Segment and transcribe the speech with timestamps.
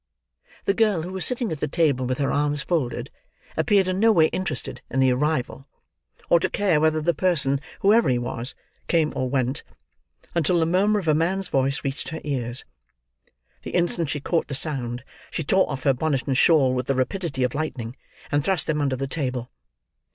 [0.65, 3.11] The girl, who was sitting at the table with her arms folded,
[3.55, 5.67] appeared in no way interested in the arrival:
[6.27, 8.55] or to care whether the person, whoever he was,
[8.87, 9.61] came or went:
[10.33, 12.65] until the murmur of a man's voice reached her ears.
[13.61, 16.95] The instant she caught the sound, she tore off her bonnet and shawl, with the
[16.95, 17.95] rapidity of lightning,
[18.31, 19.51] and thrust them under the table.